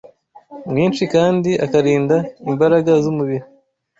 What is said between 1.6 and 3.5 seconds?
akarinda imbaraga z’umubiri